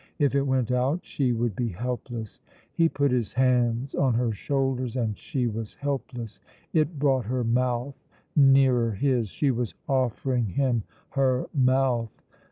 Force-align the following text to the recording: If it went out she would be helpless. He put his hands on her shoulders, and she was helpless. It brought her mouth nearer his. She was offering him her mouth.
If 0.17 0.33
it 0.33 0.41
went 0.41 0.71
out 0.71 1.01
she 1.03 1.31
would 1.31 1.55
be 1.55 1.69
helpless. 1.69 2.39
He 2.71 2.89
put 2.89 3.11
his 3.11 3.33
hands 3.33 3.93
on 3.93 4.15
her 4.15 4.31
shoulders, 4.31 4.95
and 4.95 5.15
she 5.15 5.45
was 5.45 5.75
helpless. 5.75 6.39
It 6.73 6.97
brought 6.97 7.25
her 7.25 7.43
mouth 7.43 8.03
nearer 8.35 8.93
his. 8.93 9.29
She 9.29 9.51
was 9.51 9.75
offering 9.87 10.47
him 10.47 10.81
her 11.09 11.45
mouth. 11.53 12.09